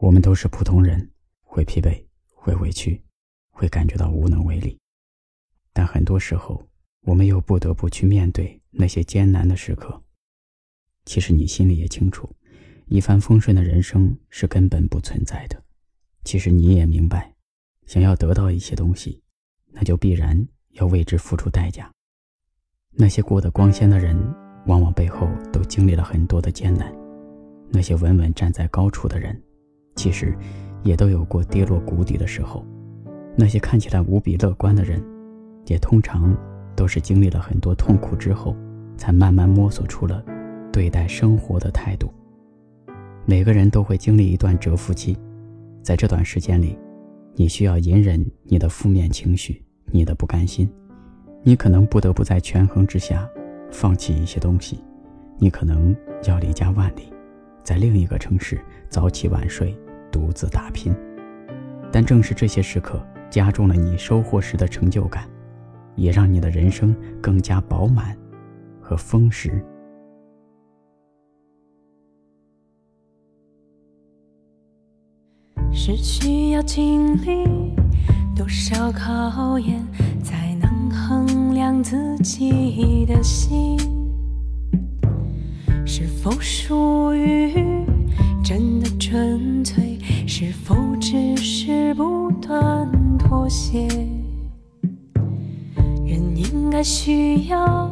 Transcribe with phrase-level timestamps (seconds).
[0.00, 1.10] 我们都是普通人，
[1.42, 2.00] 会疲惫，
[2.32, 3.02] 会委屈，
[3.50, 4.78] 会感觉到无能为力。
[5.72, 6.64] 但很多时候，
[7.00, 10.00] 我们又不得不去面对那些艰难的时刻。
[11.04, 12.32] 其实你心里也清楚，
[12.86, 15.60] 一帆风顺的人生是根本不存在的。
[16.22, 17.34] 其实你也明白，
[17.86, 19.20] 想要得到一些东西，
[19.72, 21.90] 那就必然要为之付出代价。
[22.92, 24.16] 那些过得光鲜的人，
[24.66, 26.88] 往往背后都经历了很多的艰难；
[27.72, 29.42] 那些稳稳站在高处的人，
[29.98, 30.32] 其实，
[30.84, 32.64] 也都有过跌落谷底的时候。
[33.36, 35.02] 那些看起来无比乐观的人，
[35.66, 36.36] 也通常
[36.76, 38.54] 都是经历了很多痛苦之后，
[38.96, 40.24] 才慢慢摸索出了
[40.72, 42.08] 对待生活的态度。
[43.26, 45.18] 每个人都会经历一段蛰伏期，
[45.82, 46.78] 在这段时间里，
[47.34, 50.70] 你需要隐忍你的负面情绪，你的不甘心。
[51.42, 53.28] 你可能不得不在权衡之下，
[53.72, 54.78] 放弃一些东西。
[55.38, 55.94] 你可能
[56.24, 57.12] 要离家万里，
[57.64, 59.76] 在另一个城市早起晚睡。
[60.10, 60.94] 独自打拼，
[61.92, 65.28] 但正是这些时刻，加重了你收获时的成就感，
[65.96, 68.16] 也让你的人生更加饱满
[68.80, 69.62] 和丰实。
[75.70, 77.44] 是需要经历
[78.34, 79.86] 多少考验，
[80.22, 83.78] 才能衡量自己的心
[85.86, 87.52] 是否属于
[88.42, 88.87] 真的。
[90.40, 93.88] 是否只是不断妥协？
[96.06, 97.90] 人应该需要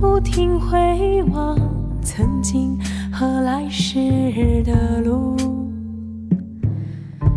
[0.00, 1.54] 不停回望
[2.00, 2.78] 曾经
[3.12, 5.36] 和来时的路，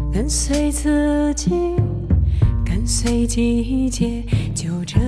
[0.09, 1.75] 跟随自己，
[2.65, 4.23] 跟随季节，
[4.55, 5.01] 就这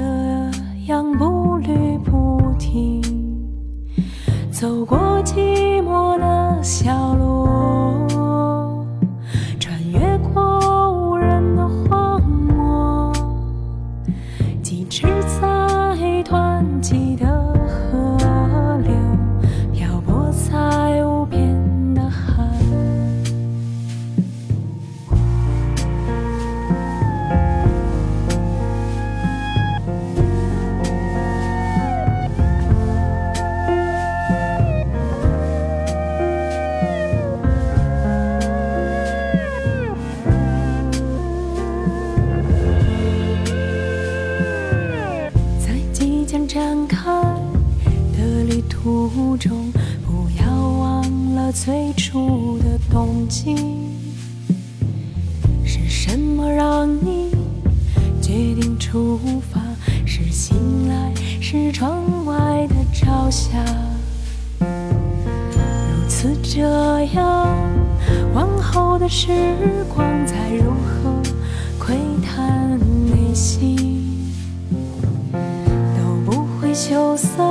[0.87, 3.01] 样步履不停，
[4.51, 7.10] 走过寂寞的小
[49.31, 49.71] 途中，
[50.05, 53.55] 不要忘了最初的动机。
[55.63, 57.31] 是什么让你
[58.21, 59.17] 决定出
[59.49, 59.61] 发？
[60.05, 63.57] 是醒来，是窗外的朝霞。
[64.59, 66.59] 如此这
[67.13, 67.47] 样，
[68.33, 69.29] 往后的时
[69.95, 71.09] 光再如何
[71.79, 73.77] 窥探内心，
[75.31, 77.50] 都不会羞涩。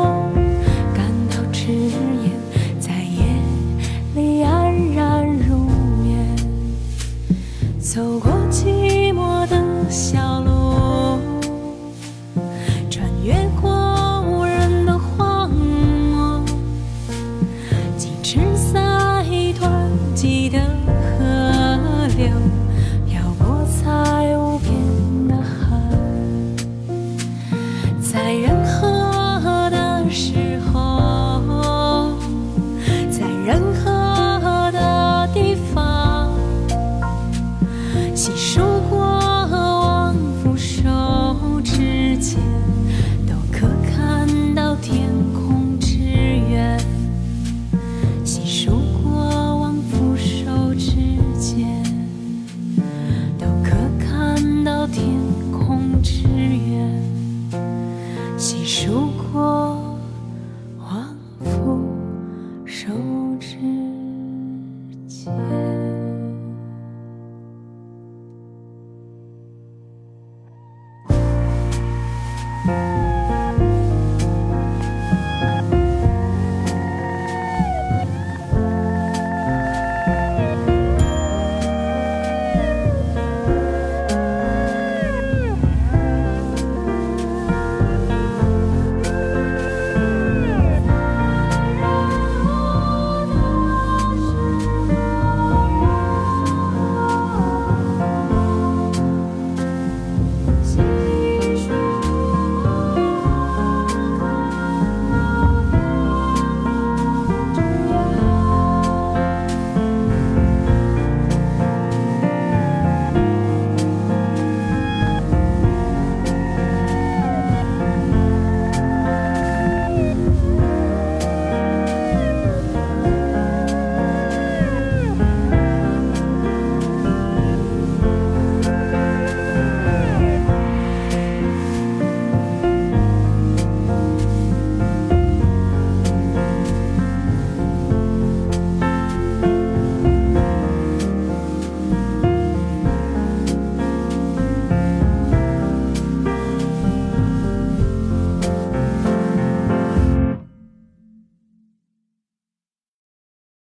[58.41, 59.80] 细数过。